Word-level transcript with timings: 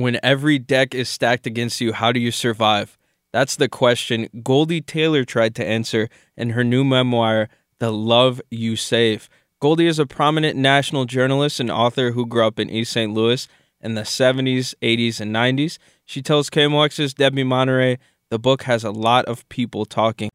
When 0.00 0.18
every 0.22 0.58
deck 0.58 0.94
is 0.94 1.10
stacked 1.10 1.46
against 1.46 1.82
you, 1.82 1.92
how 1.92 2.10
do 2.10 2.20
you 2.20 2.30
survive? 2.30 2.96
That's 3.34 3.56
the 3.56 3.68
question 3.68 4.30
Goldie 4.42 4.80
Taylor 4.80 5.26
tried 5.26 5.54
to 5.56 5.66
answer 5.66 6.08
in 6.38 6.50
her 6.50 6.64
new 6.64 6.84
memoir, 6.84 7.50
The 7.80 7.92
Love 7.92 8.40
You 8.50 8.76
Save. 8.76 9.28
Goldie 9.60 9.88
is 9.88 9.98
a 9.98 10.06
prominent 10.06 10.56
national 10.56 11.04
journalist 11.04 11.60
and 11.60 11.70
author 11.70 12.12
who 12.12 12.24
grew 12.24 12.46
up 12.46 12.58
in 12.58 12.70
East 12.70 12.92
St. 12.92 13.12
Louis 13.12 13.46
in 13.82 13.92
the 13.92 14.02
70s, 14.02 14.74
80s, 14.80 15.20
and 15.20 15.36
90s. 15.36 15.76
She 16.06 16.22
tells 16.22 16.48
KMOX's 16.48 17.12
Debbie 17.12 17.44
Monterrey 17.44 17.98
the 18.30 18.38
book 18.38 18.62
has 18.62 18.84
a 18.84 18.90
lot 18.90 19.26
of 19.26 19.46
people 19.50 19.84
talking. 19.84 20.30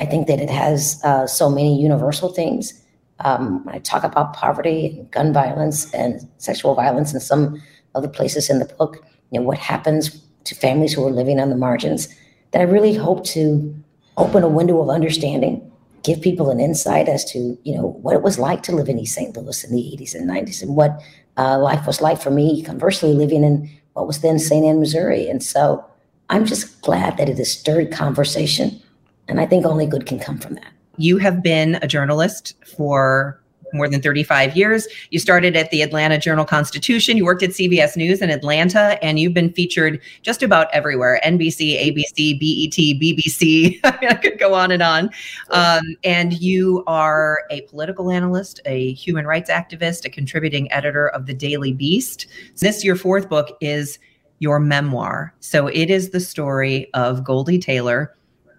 I 0.00 0.06
think 0.06 0.26
that 0.26 0.40
it 0.40 0.50
has 0.50 1.00
uh, 1.04 1.28
so 1.28 1.48
many 1.48 1.80
universal 1.80 2.30
things. 2.30 2.82
Um, 3.20 3.64
I 3.68 3.78
talk 3.78 4.02
about 4.02 4.32
poverty 4.32 4.86
and 4.98 5.10
gun 5.12 5.32
violence 5.32 5.94
and 5.94 6.28
sexual 6.38 6.74
violence 6.74 7.14
in 7.14 7.20
some 7.20 7.62
of 7.94 8.02
the 8.02 8.08
places 8.08 8.50
in 8.50 8.58
the 8.58 8.64
book, 8.64 9.04
you 9.30 9.40
know, 9.40 9.46
what 9.46 9.58
happens 9.58 10.20
to 10.44 10.54
families 10.54 10.92
who 10.92 11.06
are 11.06 11.10
living 11.10 11.40
on 11.40 11.50
the 11.50 11.56
margins, 11.56 12.08
that 12.52 12.60
I 12.60 12.64
really 12.64 12.94
hope 12.94 13.24
to 13.26 13.74
open 14.16 14.42
a 14.42 14.48
window 14.48 14.80
of 14.80 14.90
understanding, 14.90 15.70
give 16.02 16.20
people 16.20 16.50
an 16.50 16.60
insight 16.60 17.08
as 17.08 17.24
to, 17.32 17.58
you 17.64 17.74
know, 17.74 17.98
what 18.02 18.14
it 18.14 18.22
was 18.22 18.38
like 18.38 18.62
to 18.64 18.72
live 18.72 18.88
in 18.88 18.98
East 18.98 19.14
St. 19.14 19.36
Louis 19.36 19.64
in 19.64 19.74
the 19.74 19.82
80s 19.82 20.14
and 20.14 20.28
90s 20.28 20.62
and 20.62 20.76
what 20.76 21.00
uh, 21.36 21.58
life 21.58 21.86
was 21.86 22.00
like 22.00 22.20
for 22.20 22.30
me, 22.30 22.62
conversely, 22.62 23.12
living 23.12 23.42
in 23.42 23.68
what 23.94 24.06
was 24.06 24.20
then 24.20 24.38
St. 24.38 24.64
Ann, 24.64 24.80
Missouri. 24.80 25.28
And 25.28 25.42
so 25.42 25.84
I'm 26.30 26.44
just 26.44 26.80
glad 26.82 27.16
that 27.16 27.28
it 27.28 27.38
has 27.38 27.50
stirred 27.50 27.92
conversation. 27.92 28.80
And 29.28 29.40
I 29.40 29.46
think 29.46 29.64
only 29.64 29.86
good 29.86 30.06
can 30.06 30.18
come 30.18 30.38
from 30.38 30.54
that. 30.54 30.72
You 30.96 31.18
have 31.18 31.42
been 31.42 31.76
a 31.82 31.88
journalist 31.88 32.54
for 32.76 33.40
more 33.74 33.88
than 33.88 34.00
35 34.00 34.56
years. 34.56 34.86
You 35.10 35.18
started 35.18 35.56
at 35.56 35.70
the 35.70 35.82
Atlanta 35.82 36.18
Journal 36.18 36.44
Constitution. 36.44 37.16
You 37.16 37.24
worked 37.24 37.42
at 37.42 37.50
CBS 37.50 37.96
News 37.96 38.22
in 38.22 38.30
Atlanta, 38.30 39.02
and 39.02 39.18
you've 39.18 39.34
been 39.34 39.52
featured 39.52 40.00
just 40.22 40.42
about 40.42 40.68
everywhere 40.72 41.20
NBC, 41.24 41.94
ABC, 41.94 42.38
BET, 42.38 43.00
BBC. 43.00 43.80
I 43.84 44.14
could 44.14 44.38
go 44.38 44.54
on 44.54 44.70
and 44.70 44.82
on. 44.82 45.10
Um, 45.50 45.82
and 46.04 46.32
you 46.34 46.84
are 46.86 47.42
a 47.50 47.62
political 47.62 48.10
analyst, 48.10 48.60
a 48.64 48.92
human 48.92 49.26
rights 49.26 49.50
activist, 49.50 50.04
a 50.04 50.10
contributing 50.10 50.70
editor 50.72 51.08
of 51.08 51.26
the 51.26 51.34
Daily 51.34 51.72
Beast. 51.72 52.26
This, 52.60 52.84
your 52.84 52.96
fourth 52.96 53.28
book, 53.28 53.56
is 53.60 53.98
your 54.38 54.60
memoir. 54.60 55.34
So 55.40 55.68
it 55.68 55.90
is 55.90 56.10
the 56.10 56.20
story 56.20 56.90
of 56.94 57.24
Goldie 57.24 57.58
Taylor, 57.58 58.14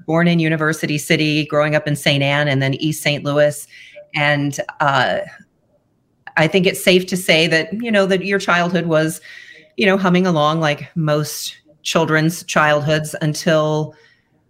born 0.06 0.28
in 0.28 0.40
University 0.40 0.98
City, 0.98 1.46
growing 1.46 1.76
up 1.76 1.88
in 1.88 1.96
St. 1.96 2.24
Ann 2.24 2.48
and 2.48 2.62
then 2.62 2.74
East 2.76 3.02
St. 3.02 3.24
Louis. 3.24 3.68
And 4.16 4.60
uh, 4.80 5.20
I 6.38 6.48
think 6.48 6.66
it's 6.66 6.84
safe 6.84 7.06
to 7.08 7.18
say 7.18 7.48
that, 7.48 7.74
you 7.74 7.92
know, 7.92 8.06
that 8.06 8.26
your 8.26 8.40
childhood 8.40 8.86
was, 8.86 9.22
you 9.78 9.86
know, 9.86 9.98
humming 9.98 10.26
along 10.26 10.60
like 10.60 10.90
most 10.96 11.58
children's 11.84 12.44
childhoods 12.44 13.16
until 13.22 13.94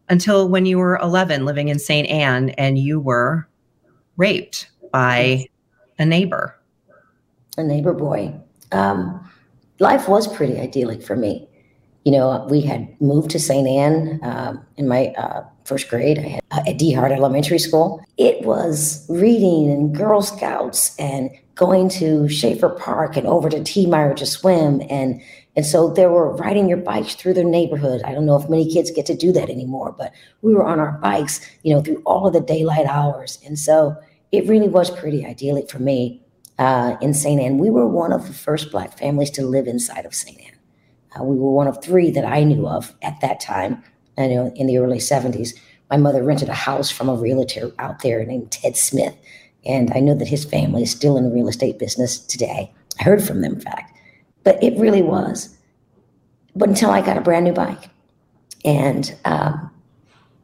until 0.07 0.47
when 0.47 0.67
you 0.67 0.77
were 0.77 0.97
11 0.97 1.45
living 1.45 1.69
in 1.69 1.79
St. 1.79 2.07
Ann 2.07 2.49
and 2.51 2.77
you 2.77 2.99
were 2.99 3.47
raped 4.17 4.69
by 4.91 5.47
a 5.97 6.05
neighbor. 6.05 6.55
A 7.57 7.63
neighbor 7.63 7.93
boy. 7.93 8.33
Um, 8.71 9.31
life 9.79 10.07
was 10.07 10.27
pretty 10.27 10.59
idyllic 10.59 11.01
for 11.01 11.15
me. 11.15 11.47
You 12.05 12.11
know, 12.11 12.45
we 12.49 12.61
had 12.61 13.01
moved 13.01 13.31
to 13.31 13.39
St. 13.39 13.67
Ann 13.67 14.19
um, 14.23 14.65
in 14.77 14.87
my 14.87 15.07
uh, 15.17 15.43
first 15.63 15.89
grade. 15.89 16.19
I 16.19 16.21
had 16.21 16.41
uh, 16.51 16.61
at 16.67 16.77
D 16.77 16.93
Hart 16.93 17.11
Elementary 17.11 17.59
School. 17.59 17.99
It 18.17 18.45
was 18.45 19.05
reading 19.09 19.71
and 19.71 19.93
Girl 19.93 20.21
Scouts 20.21 20.95
and 20.99 21.31
going 21.55 21.89
to 21.89 22.29
Schaefer 22.29 22.69
Park 22.69 23.17
and 23.17 23.25
over 23.25 23.49
to 23.49 23.57
Tiemeyer 23.57 24.15
to 24.17 24.25
swim. 24.25 24.81
And 24.89 25.21
and 25.55 25.65
so 25.65 25.89
there 25.89 26.11
were 26.11 26.35
riding 26.35 26.67
your 26.69 26.77
bikes 26.77 27.15
through 27.15 27.33
the 27.33 27.43
neighborhood. 27.43 28.01
I 28.03 28.13
don't 28.13 28.25
know 28.25 28.35
if 28.35 28.49
many 28.49 28.71
kids 28.71 28.91
get 28.91 29.05
to 29.07 29.15
do 29.15 29.31
that 29.31 29.49
anymore, 29.49 29.95
but 29.97 30.11
we 30.41 30.53
were 30.53 30.65
on 30.65 30.79
our 30.79 30.99
bikes, 31.01 31.39
you 31.63 31.73
know, 31.73 31.81
through 31.81 32.03
all 32.05 32.27
of 32.27 32.33
the 32.33 32.41
daylight 32.41 32.85
hours. 32.85 33.39
And 33.45 33.57
so 33.57 33.95
it 34.31 34.47
really 34.47 34.67
was 34.67 34.91
pretty 34.91 35.25
idyllic 35.25 35.69
for 35.71 35.79
me 35.79 36.21
uh, 36.59 36.97
in 37.01 37.13
St. 37.13 37.41
Ann. 37.41 37.57
We 37.57 37.69
were 37.69 37.87
one 37.87 38.11
of 38.11 38.27
the 38.27 38.33
first 38.33 38.71
Black 38.71 38.97
families 38.97 39.31
to 39.31 39.45
live 39.45 39.65
inside 39.65 40.05
of 40.05 40.13
St. 40.13 40.39
Ann. 40.41 40.54
Uh, 41.19 41.23
we 41.23 41.37
were 41.37 41.51
one 41.51 41.67
of 41.67 41.81
three 41.83 42.11
that 42.11 42.25
I 42.25 42.43
knew 42.43 42.67
of 42.67 42.93
at 43.01 43.19
that 43.21 43.39
time, 43.39 43.83
I 44.17 44.27
know 44.27 44.51
in 44.55 44.67
the 44.67 44.77
early 44.77 44.97
70s. 44.97 45.57
My 45.89 45.97
mother 45.97 46.23
rented 46.23 46.49
a 46.49 46.53
house 46.53 46.89
from 46.89 47.09
a 47.09 47.15
realtor 47.15 47.71
out 47.79 48.01
there 48.01 48.25
named 48.25 48.51
Ted 48.51 48.75
Smith. 48.75 49.15
And 49.65 49.91
I 49.93 49.99
know 49.99 50.15
that 50.15 50.27
his 50.27 50.45
family 50.45 50.83
is 50.83 50.91
still 50.91 51.17
in 51.17 51.23
the 51.23 51.31
real 51.31 51.47
estate 51.47 51.79
business 51.79 52.19
today. 52.19 52.71
I 52.99 53.03
heard 53.03 53.23
from 53.23 53.41
them, 53.41 53.53
in 53.53 53.61
fact. 53.61 53.97
But 54.43 54.61
it 54.63 54.77
really 54.79 55.01
was. 55.01 55.55
But 56.55 56.69
until 56.69 56.91
I 56.91 57.01
got 57.01 57.17
a 57.17 57.21
brand 57.21 57.45
new 57.45 57.53
bike. 57.53 57.89
And 58.63 59.15
um, 59.25 59.71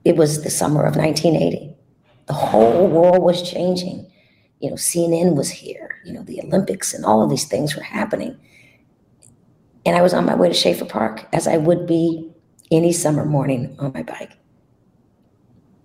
it 0.05 0.15
was 0.15 0.43
the 0.43 0.49
summer 0.49 0.83
of 0.83 0.95
1980. 0.95 1.75
The 2.27 2.33
whole 2.33 2.87
world 2.87 3.23
was 3.23 3.49
changing. 3.49 4.11
You 4.59 4.69
know, 4.69 4.75
CNN 4.75 5.35
was 5.35 5.49
here, 5.49 5.97
you 6.05 6.13
know, 6.13 6.23
the 6.23 6.41
Olympics 6.41 6.93
and 6.93 7.03
all 7.03 7.23
of 7.23 7.29
these 7.29 7.45
things 7.45 7.75
were 7.75 7.81
happening. 7.81 8.37
And 9.85 9.95
I 9.95 10.01
was 10.01 10.13
on 10.13 10.25
my 10.25 10.35
way 10.35 10.47
to 10.47 10.53
Schaefer 10.53 10.85
Park, 10.85 11.27
as 11.33 11.47
I 11.47 11.57
would 11.57 11.87
be 11.87 12.31
any 12.71 12.93
summer 12.93 13.25
morning 13.25 13.75
on 13.79 13.91
my 13.93 14.03
bike. 14.03 14.37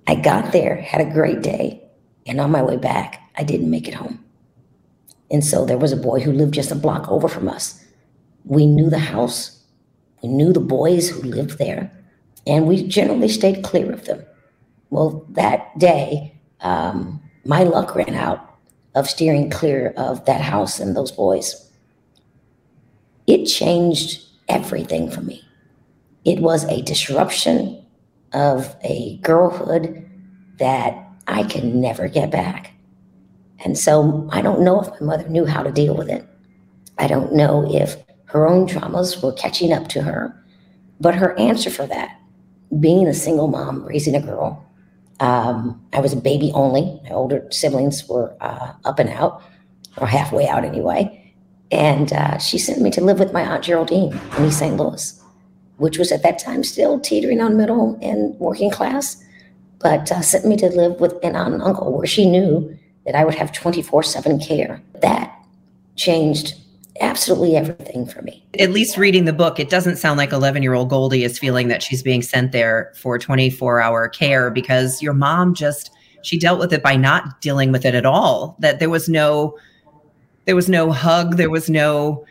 I 0.06 0.14
got 0.14 0.52
there, 0.52 0.76
had 0.76 1.00
a 1.00 1.12
great 1.12 1.42
day, 1.42 1.82
and 2.26 2.40
on 2.40 2.50
my 2.50 2.62
way 2.62 2.76
back, 2.76 3.20
I 3.36 3.42
didn't 3.42 3.70
make 3.70 3.88
it 3.88 3.94
home. 3.94 4.24
And 5.30 5.44
so 5.44 5.64
there 5.64 5.78
was 5.78 5.92
a 5.92 5.96
boy 5.96 6.20
who 6.20 6.32
lived 6.32 6.54
just 6.54 6.70
a 6.70 6.76
block 6.76 7.08
over 7.08 7.26
from 7.26 7.48
us. 7.48 7.84
We 8.44 8.66
knew 8.66 8.90
the 8.90 8.98
house, 8.98 9.64
we 10.22 10.28
knew 10.28 10.52
the 10.52 10.60
boys 10.60 11.08
who 11.08 11.22
lived 11.22 11.58
there, 11.58 11.90
and 12.46 12.66
we 12.66 12.86
generally 12.86 13.28
stayed 13.28 13.64
clear 13.64 13.90
of 13.92 14.04
them. 14.04 14.24
Well, 14.90 15.26
that 15.30 15.76
day, 15.78 16.38
um, 16.60 17.20
my 17.44 17.64
luck 17.64 17.94
ran 17.96 18.14
out 18.14 18.58
of 18.94 19.08
steering 19.08 19.50
clear 19.50 19.92
of 19.96 20.24
that 20.26 20.40
house 20.40 20.78
and 20.78 20.96
those 20.96 21.10
boys 21.10 21.66
it 23.26 23.47
changed 23.47 24.22
everything 24.48 25.10
for 25.10 25.20
me. 25.20 25.42
It 26.25 26.41
was 26.41 26.64
a 26.64 26.82
disruption 26.82 27.84
of 28.32 28.75
a 28.82 29.19
girlhood 29.19 30.09
that 30.59 30.97
I 31.26 31.44
can 31.44 31.81
never 31.81 32.09
get 32.09 32.31
back. 32.31 32.72
And 33.65 33.78
so 33.78 34.28
I 34.31 34.42
don't 34.42 34.60
know 34.60 34.81
if 34.81 34.88
my 35.00 35.06
mother 35.06 35.28
knew 35.28 35.47
how 35.47 35.62
to 35.62 35.72
deal 35.72 35.97
with 35.97 36.09
it. 36.09 36.26
I 36.98 37.06
don't 37.06 37.32
know 37.32 37.66
if 37.72 37.97
her 38.26 38.47
own 38.47 38.66
traumas 38.66 39.22
were 39.22 39.32
catching 39.32 39.72
up 39.72 39.88
to 39.88 40.03
her. 40.03 40.34
But 41.00 41.15
her 41.15 41.38
answer 41.38 41.70
for 41.70 41.86
that, 41.86 42.19
being 42.81 43.06
a 43.06 43.15
single 43.15 43.48
mom, 43.48 43.84
raising 43.84 44.15
a 44.15 44.20
girl, 44.20 44.66
um, 45.20 45.81
I 45.92 46.00
was 46.00 46.12
a 46.12 46.16
baby 46.16 46.50
only. 46.54 47.00
My 47.04 47.10
older 47.10 47.47
siblings 47.50 48.09
were 48.09 48.36
uh, 48.41 48.72
up 48.84 48.98
and 48.98 49.10
out, 49.10 49.42
or 49.98 50.06
halfway 50.06 50.47
out 50.48 50.65
anyway. 50.65 51.25
And 51.71 52.12
uh, 52.12 52.38
she 52.38 52.59
sent 52.59 52.81
me 52.81 52.91
to 52.93 53.00
live 53.00 53.19
with 53.19 53.32
my 53.32 53.43
Aunt 53.43 53.65
Geraldine 53.65 54.19
in 54.38 54.44
East 54.44 54.59
St. 54.59 54.77
Louis, 54.77 55.21
which 55.78 55.98
was 55.98 56.13
at 56.13 56.22
that 56.22 56.39
time 56.39 56.63
still 56.63 57.01
teetering 57.01 57.41
on 57.41 57.57
middle 57.57 57.98
and 58.01 58.39
working 58.39 58.71
class, 58.71 59.22
but 59.80 60.10
uh, 60.13 60.21
sent 60.21 60.47
me 60.47 60.57
to 60.57 60.68
live 60.68 61.01
with 61.01 61.15
an 61.24 61.34
aunt 61.34 61.54
and 61.54 61.63
uncle 61.63 61.92
where 61.92 62.07
she 62.07 62.28
knew 62.28 62.77
that 63.04 63.15
I 63.15 63.24
would 63.24 63.34
have 63.34 63.53
24 63.53 64.03
7 64.03 64.39
care. 64.39 64.83
That 65.01 65.33
changed 65.97 66.54
absolutely 67.01 67.57
everything 67.57 68.07
for 68.07 68.22
me. 68.22 68.45
At 68.59 68.71
least 68.71 68.97
reading 68.97 69.24
the 69.24 69.33
book, 69.33 69.59
it 69.60 69.71
doesn't 69.71 69.97
sound 69.97 70.19
like 70.19 70.33
11 70.33 70.62
year 70.62 70.74
old 70.74 70.89
Goldie 70.89 71.24
is 71.24 71.39
feeling 71.39 71.69
that 71.69 71.83
she's 71.83 72.03
being 72.03 72.22
sent 72.22 72.53
there 72.53 72.92
for 72.97 73.19
24 73.19 73.80
hour 73.80 74.09
care 74.09 74.51
because 74.51 75.03
your 75.03 75.12
mom 75.12 75.54
just, 75.54 75.91
she 76.22 76.39
dealt 76.39 76.59
with 76.59 76.72
it 76.72 76.83
by 76.83 76.97
not 76.97 77.41
dealing 77.41 77.72
with 77.72 77.84
it 77.84 77.95
at 77.95 78.07
all. 78.07 78.57
That 78.60 78.78
there 78.78 78.91
was 78.91 79.09
no, 79.09 79.57
there 80.47 80.57
was 80.57 80.69
no 80.69 80.91
hug, 80.91 81.37
there 81.37 81.51
was 81.51 81.69
no 81.69 82.25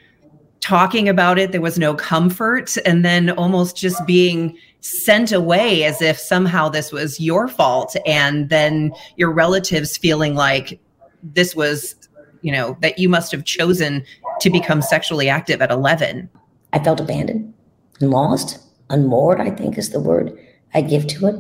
talking 0.62 1.08
about 1.08 1.38
it, 1.38 1.52
there 1.52 1.62
was 1.62 1.78
no 1.78 1.94
comfort, 1.94 2.76
and 2.86 3.06
then 3.06 3.30
almost 3.32 3.78
just 3.78 4.04
being 4.08 4.58
sent 4.80 5.32
away 5.32 5.84
as 5.84 6.02
if 6.02 6.18
somehow 6.18 6.70
this 6.70 6.92
was 6.92 7.20
your 7.20 7.48
fault, 7.48 7.96
and 8.06 8.50
then 8.50 8.92
your 9.18 9.32
relatives 9.32 9.98
feeling 9.98 10.34
like 10.34 10.80
this 11.22 11.56
was, 11.56 11.96
you 12.42 12.52
know, 12.52 12.78
that 12.82 12.98
you 12.98 13.10
must 13.10 13.32
have 13.32 13.44
chosen 13.44 14.04
to 14.40 14.50
become 14.50 14.82
sexually 14.82 15.30
active 15.30 15.62
at 15.62 15.72
11. 15.72 16.30
I 16.74 16.80
felt 16.80 17.00
abandoned. 17.00 17.54
and 18.02 18.12
lost, 18.12 18.60
unmoored, 18.90 19.40
I 19.40 19.50
think 19.50 19.78
is 19.78 19.92
the 19.92 20.00
word 20.00 20.38
I 20.74 20.82
give 20.82 21.08
to 21.08 21.28
it. 21.28 21.36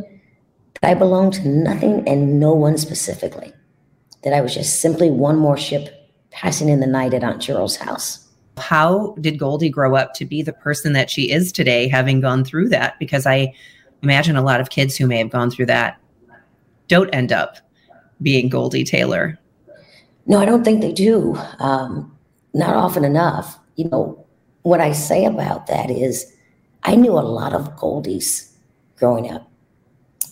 That 0.81 0.91
I 0.91 0.93
belonged 0.93 1.33
to 1.33 1.47
nothing 1.47 2.07
and 2.07 2.39
no 2.39 2.53
one 2.53 2.77
specifically. 2.77 3.53
That 4.23 4.33
I 4.33 4.41
was 4.41 4.53
just 4.53 4.81
simply 4.81 5.09
one 5.09 5.37
more 5.37 5.57
ship 5.57 6.04
passing 6.35 6.67
in 6.67 6.81
the 6.81 6.87
night 6.87 7.13
at 7.13 7.23
Aunt 7.23 7.41
Cheryl's 7.41 7.77
house. 7.77 8.27
How 8.57 9.15
did 9.21 9.39
Goldie 9.39 9.69
grow 9.69 9.95
up 9.95 10.13
to 10.15 10.25
be 10.25 10.41
the 10.41 10.53
person 10.53 10.91
that 10.93 11.09
she 11.09 11.31
is 11.31 11.51
today, 11.51 11.87
having 11.87 12.19
gone 12.19 12.43
through 12.43 12.69
that? 12.69 12.99
Because 12.99 13.25
I 13.25 13.53
imagine 14.03 14.35
a 14.35 14.43
lot 14.43 14.59
of 14.59 14.69
kids 14.69 14.97
who 14.97 15.07
may 15.07 15.17
have 15.17 15.29
gone 15.29 15.49
through 15.49 15.67
that 15.67 15.97
don't 16.89 17.09
end 17.15 17.31
up 17.31 17.57
being 18.21 18.49
Goldie 18.49 18.83
Taylor. 18.83 19.39
No, 20.25 20.39
I 20.39 20.45
don't 20.45 20.63
think 20.63 20.81
they 20.81 20.91
do. 20.91 21.37
Um, 21.59 22.15
not 22.53 22.75
often 22.75 23.05
enough. 23.05 23.57
You 23.77 23.89
know, 23.89 24.25
what 24.63 24.81
I 24.81 24.91
say 24.91 25.25
about 25.25 25.67
that 25.67 25.89
is 25.89 26.33
I 26.83 26.95
knew 26.95 27.13
a 27.13 27.21
lot 27.21 27.53
of 27.53 27.75
Goldies 27.77 28.51
growing 28.97 29.31
up, 29.31 29.49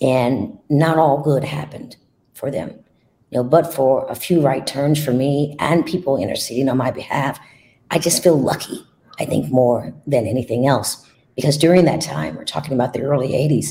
and 0.01 0.57
not 0.69 0.97
all 0.97 1.21
good 1.21 1.43
happened 1.45 1.95
for 2.33 2.51
them. 2.51 2.82
You 3.33 3.39
know, 3.39 3.43
but 3.45 3.73
for 3.73 4.05
a 4.11 4.15
few 4.15 4.41
right 4.41 4.67
turns 4.67 5.03
for 5.03 5.11
me 5.11 5.55
and 5.57 5.83
people 5.83 6.21
interceding 6.21 6.69
on 6.69 6.77
my 6.77 6.91
behalf, 6.91 7.39
I 7.89 7.97
just 7.97 8.21
feel 8.21 8.39
lucky, 8.39 8.85
I 9.19 9.25
think, 9.25 9.51
more 9.51 9.91
than 10.05 10.27
anything 10.27 10.67
else. 10.67 11.03
Because 11.35 11.57
during 11.57 11.85
that 11.85 11.99
time, 11.99 12.35
we're 12.35 12.45
talking 12.45 12.73
about 12.73 12.93
the 12.93 13.01
early 13.01 13.29
80s, 13.29 13.69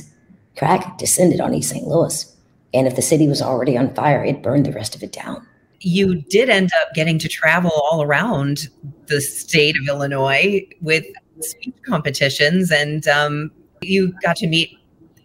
crack 0.58 0.98
descended 0.98 1.40
on 1.40 1.54
East 1.54 1.70
St. 1.70 1.86
Louis. 1.86 2.36
And 2.74 2.88
if 2.88 2.96
the 2.96 3.02
city 3.02 3.28
was 3.28 3.40
already 3.40 3.78
on 3.78 3.94
fire, 3.94 4.24
it 4.24 4.42
burned 4.42 4.66
the 4.66 4.72
rest 4.72 4.96
of 4.96 5.02
it 5.04 5.12
down. 5.12 5.46
You 5.78 6.22
did 6.22 6.50
end 6.50 6.70
up 6.82 6.92
getting 6.92 7.20
to 7.20 7.28
travel 7.28 7.70
all 7.70 8.02
around 8.02 8.68
the 9.06 9.20
state 9.20 9.76
of 9.76 9.86
Illinois 9.86 10.66
with 10.80 11.06
speech 11.38 11.76
competitions, 11.86 12.72
and 12.72 13.06
um, 13.06 13.52
you 13.80 14.12
got 14.24 14.34
to 14.38 14.48
meet 14.48 14.76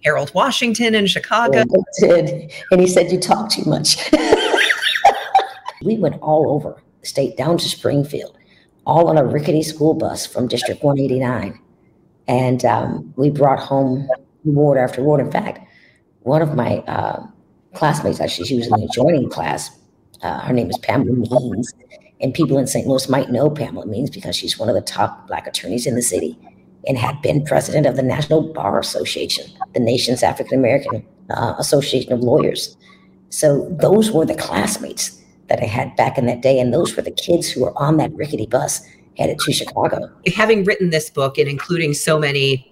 Harold 0.03 0.33
Washington 0.33 0.95
in 0.95 1.07
Chicago. 1.07 1.63
Did. 1.99 2.51
and 2.71 2.81
he 2.81 2.87
said, 2.87 3.11
You 3.11 3.19
talk 3.19 3.49
too 3.49 3.63
much. 3.65 3.97
we 5.83 5.97
went 5.97 6.21
all 6.21 6.51
over 6.51 6.81
the 7.01 7.07
state, 7.07 7.37
down 7.37 7.57
to 7.57 7.67
Springfield, 7.67 8.37
all 8.85 9.07
on 9.07 9.17
a 9.17 9.25
rickety 9.25 9.63
school 9.63 9.93
bus 9.93 10.25
from 10.25 10.47
District 10.47 10.83
189. 10.83 11.59
And 12.27 12.65
um, 12.65 13.13
we 13.15 13.29
brought 13.29 13.59
home 13.59 14.07
award 14.45 14.77
after 14.77 15.01
award. 15.01 15.21
In 15.21 15.31
fact, 15.31 15.59
one 16.21 16.41
of 16.41 16.55
my 16.55 16.79
uh, 16.79 17.25
classmates, 17.73 18.19
actually, 18.19 18.47
she 18.47 18.55
was 18.55 18.67
in 18.67 18.73
the 18.73 18.85
adjoining 18.85 19.29
class. 19.29 19.71
Uh, 20.21 20.39
her 20.41 20.53
name 20.53 20.69
is 20.69 20.77
Pamela 20.79 21.11
Meanes. 21.11 21.73
And 22.19 22.33
people 22.33 22.57
in 22.57 22.65
St. 22.65 22.87
Louis 22.87 23.07
might 23.09 23.29
know 23.29 23.49
Pamela 23.49 23.85
Meanes 23.85 24.09
because 24.09 24.35
she's 24.35 24.57
one 24.57 24.69
of 24.69 24.75
the 24.75 24.81
top 24.81 25.27
Black 25.27 25.45
attorneys 25.45 25.85
in 25.85 25.95
the 25.95 26.01
city 26.01 26.37
and 26.87 26.97
had 26.97 27.21
been 27.21 27.43
president 27.43 27.85
of 27.85 27.95
the 27.95 28.03
National 28.03 28.41
Bar 28.53 28.79
Association, 28.79 29.45
the 29.73 29.79
nation's 29.79 30.23
African 30.23 30.57
American 30.57 31.05
uh, 31.29 31.55
Association 31.59 32.13
of 32.13 32.21
Lawyers. 32.21 32.77
So 33.29 33.67
those 33.79 34.11
were 34.11 34.25
the 34.25 34.35
classmates 34.35 35.21
that 35.49 35.61
I 35.61 35.65
had 35.65 35.95
back 35.95 36.17
in 36.17 36.25
that 36.27 36.41
day. 36.41 36.59
And 36.59 36.73
those 36.73 36.95
were 36.95 37.01
the 37.01 37.11
kids 37.11 37.49
who 37.49 37.61
were 37.61 37.77
on 37.77 37.97
that 37.97 38.13
rickety 38.13 38.45
bus 38.45 38.81
headed 39.17 39.39
to 39.39 39.51
Chicago. 39.51 40.09
Having 40.33 40.63
written 40.63 40.89
this 40.89 41.09
book 41.09 41.37
and 41.37 41.49
including 41.49 41.93
so 41.93 42.19
many 42.19 42.71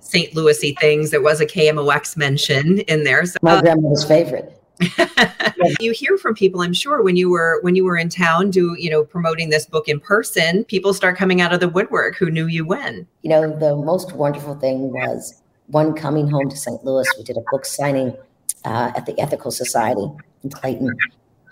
St. 0.00 0.34
Louisy 0.34 0.74
things. 0.80 1.10
There 1.10 1.20
was 1.20 1.40
a 1.40 1.46
KMOX 1.46 2.16
mention 2.16 2.78
in 2.80 3.04
there. 3.04 3.24
So, 3.26 3.38
My 3.42 3.56
uh, 3.56 3.60
grandmother's 3.60 4.04
favorite. 4.04 4.57
you 5.80 5.92
hear 5.92 6.16
from 6.18 6.34
people, 6.34 6.60
I'm 6.60 6.72
sure, 6.72 7.02
when 7.02 7.16
you 7.16 7.30
were 7.30 7.58
when 7.62 7.74
you 7.74 7.84
were 7.84 7.96
in 7.96 8.08
town, 8.08 8.50
do 8.50 8.74
you 8.78 8.90
know 8.90 9.04
promoting 9.04 9.50
this 9.50 9.66
book 9.66 9.88
in 9.88 10.00
person? 10.00 10.64
People 10.64 10.94
start 10.94 11.16
coming 11.16 11.40
out 11.40 11.52
of 11.52 11.60
the 11.60 11.68
woodwork 11.68 12.16
who 12.16 12.30
knew 12.30 12.46
you 12.46 12.64
when. 12.64 13.06
You 13.22 13.30
know, 13.30 13.58
the 13.58 13.76
most 13.76 14.12
wonderful 14.12 14.54
thing 14.54 14.92
was 14.92 15.40
one 15.66 15.94
coming 15.94 16.28
home 16.28 16.48
to 16.48 16.56
St. 16.56 16.84
Louis. 16.84 17.06
We 17.16 17.24
did 17.24 17.36
a 17.36 17.42
book 17.50 17.64
signing 17.64 18.16
uh, 18.64 18.92
at 18.96 19.06
the 19.06 19.18
Ethical 19.20 19.50
Society 19.50 20.10
in 20.44 20.50
Clayton, 20.50 20.96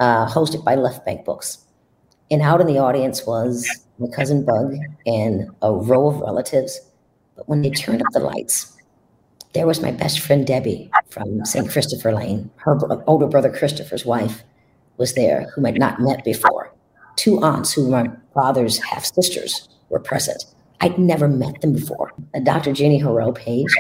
uh, 0.01 0.27
hosted 0.27 0.65
by 0.65 0.75
Left 0.75 1.05
Bank 1.05 1.25
Books. 1.25 1.59
And 2.31 2.43
out 2.43 2.61
in 2.61 2.67
the 2.67 2.79
audience 2.79 3.27
was 3.27 3.69
my 3.99 4.09
cousin 4.09 4.45
Bug 4.45 4.75
and 5.07 5.51
a 5.63 5.73
row 5.73 6.09
of 6.09 6.21
relatives 6.21 6.81
but 7.37 7.49
when 7.49 7.63
they 7.63 7.71
turned 7.71 8.01
up 8.01 8.13
the 8.13 8.21
lights, 8.21 8.73
there 9.53 9.67
was 9.67 9.81
my 9.81 9.91
best 9.91 10.21
friend 10.21 10.47
Debbie 10.47 10.91
from 11.17 11.45
St. 11.47 11.71
Christopher 11.71 12.13
Lane. 12.13 12.51
Her 12.57 12.79
older 13.07 13.27
brother 13.27 13.51
Christopher's 13.51 14.05
wife 14.05 14.43
was 14.99 15.15
there, 15.15 15.51
whom 15.55 15.65
I'd 15.65 15.79
not 15.79 15.99
met 15.99 16.23
before. 16.25 16.75
Two 17.17 17.43
aunts, 17.43 17.73
who 17.73 17.85
were 17.85 18.05
my 18.05 18.11
father's 18.35 18.79
half 18.83 19.07
sisters, 19.07 19.67
were 19.89 19.99
present. 19.99 20.45
I'd 20.83 20.99
never 20.99 21.27
met 21.27 21.63
them 21.63 21.73
before. 21.73 22.13
Uh, 22.35 22.41
Dr. 22.41 22.73
Jenny 22.73 23.01
Harrell 23.01 23.35
Page 23.35 23.75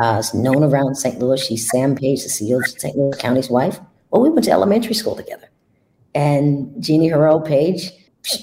uh, 0.00 0.18
is 0.18 0.34
known 0.34 0.62
around 0.62 0.96
St. 0.96 1.18
Louis. 1.18 1.42
She's 1.42 1.70
Sam 1.70 1.94
Page, 1.96 2.22
the 2.24 2.28
CEO 2.28 2.58
of 2.58 2.66
St. 2.66 2.94
Louis 2.94 3.16
County's 3.16 3.48
wife. 3.48 3.80
Well, 4.10 4.20
we 4.20 4.28
went 4.28 4.44
to 4.44 4.50
elementary 4.50 4.94
school 4.94 5.16
together. 5.16 5.48
And 6.14 6.70
Jeannie 6.82 7.08
Harrell 7.08 7.42
Page, 7.42 7.90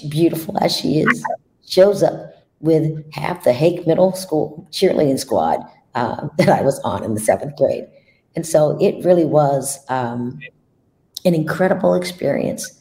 beautiful 0.08 0.58
as 0.60 0.76
she 0.76 1.02
is, 1.02 1.24
shows 1.64 2.02
up 2.02 2.32
with 2.58 3.04
half 3.12 3.44
the 3.44 3.54
Hoech 3.54 3.86
Middle 3.86 4.12
School 4.12 4.66
cheerleading 4.72 5.20
squad 5.20 5.60
uh, 5.94 6.26
that 6.38 6.48
I 6.48 6.62
was 6.62 6.80
on 6.80 7.04
in 7.04 7.14
the 7.14 7.20
seventh 7.20 7.56
grade. 7.56 7.86
And 8.36 8.46
so 8.46 8.78
it 8.80 9.04
really 9.04 9.24
was 9.24 9.78
um, 9.88 10.38
an 11.24 11.34
incredible 11.34 11.94
experience 11.94 12.80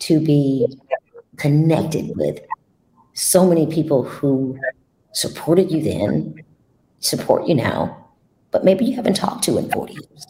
to 0.00 0.20
be 0.20 0.66
connected 1.36 2.16
with 2.16 2.40
so 3.14 3.46
many 3.46 3.66
people 3.66 4.02
who 4.02 4.58
supported 5.12 5.70
you 5.70 5.82
then, 5.82 6.42
support 7.00 7.46
you 7.48 7.54
now, 7.54 8.06
but 8.50 8.64
maybe 8.64 8.84
you 8.84 8.94
haven't 8.94 9.14
talked 9.14 9.44
to 9.44 9.56
in 9.58 9.70
40 9.70 9.94
years. 9.94 10.26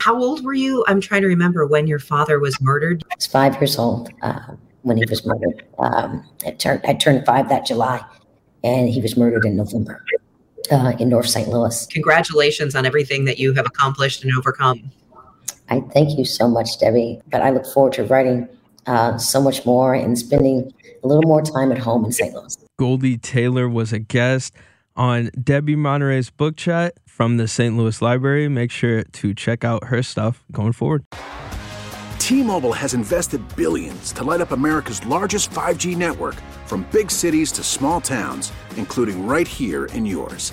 How 0.00 0.16
old 0.16 0.44
were 0.44 0.54
you? 0.54 0.84
I'm 0.88 1.00
trying 1.00 1.22
to 1.22 1.28
remember 1.28 1.66
when 1.66 1.86
your 1.86 1.98
father 1.98 2.38
was 2.38 2.60
murdered. 2.60 3.04
I 3.10 3.14
was 3.16 3.26
five 3.26 3.54
years 3.54 3.78
old. 3.78 4.10
Uh, 4.22 4.54
when 4.82 4.96
he 4.96 5.04
was 5.08 5.24
murdered. 5.24 5.64
Um, 5.78 6.24
I 6.46 6.52
turned 6.52 6.80
I 6.86 6.94
turned 6.94 7.24
five 7.26 7.48
that 7.48 7.66
July, 7.66 8.04
and 8.64 8.88
he 8.88 9.00
was 9.00 9.16
murdered 9.16 9.44
in 9.44 9.56
November 9.56 10.04
uh, 10.70 10.92
in 10.98 11.08
North 11.08 11.28
St. 11.28 11.48
Louis. 11.48 11.86
Congratulations 11.86 12.74
on 12.74 12.86
everything 12.86 13.24
that 13.24 13.38
you 13.38 13.52
have 13.54 13.66
accomplished 13.66 14.24
and 14.24 14.32
overcome. 14.36 14.90
I 15.70 15.80
thank 15.92 16.18
you 16.18 16.24
so 16.24 16.48
much, 16.48 16.78
Debbie. 16.78 17.20
But 17.30 17.42
I 17.42 17.50
look 17.50 17.66
forward 17.66 17.92
to 17.94 18.04
writing 18.04 18.48
uh, 18.86 19.18
so 19.18 19.40
much 19.40 19.66
more 19.66 19.94
and 19.94 20.18
spending 20.18 20.72
a 21.02 21.06
little 21.06 21.28
more 21.28 21.42
time 21.42 21.70
at 21.72 21.78
home 21.78 22.04
in 22.04 22.12
St. 22.12 22.34
Louis. 22.34 22.56
Goldie 22.78 23.18
Taylor 23.18 23.68
was 23.68 23.92
a 23.92 23.98
guest 23.98 24.54
on 24.96 25.30
Debbie 25.42 25.76
Monterrey's 25.76 26.30
book 26.30 26.56
chat 26.56 26.94
from 27.06 27.36
the 27.36 27.46
St. 27.46 27.76
Louis 27.76 28.00
Library. 28.02 28.48
Make 28.48 28.70
sure 28.70 29.04
to 29.04 29.34
check 29.34 29.64
out 29.64 29.84
her 29.84 30.02
stuff 30.02 30.44
going 30.52 30.72
forward. 30.72 31.04
T-Mobile 32.18 32.74
has 32.74 32.94
invested 32.94 33.40
billions 33.56 34.12
to 34.12 34.24
light 34.24 34.40
up 34.40 34.50
America's 34.50 35.04
largest 35.06 35.50
5G 35.50 35.96
network 35.96 36.34
from 36.66 36.86
big 36.92 37.10
cities 37.10 37.50
to 37.52 37.62
small 37.62 38.00
towns, 38.00 38.52
including 38.76 39.26
right 39.26 39.48
here 39.48 39.86
in 39.86 40.04
yours. 40.04 40.52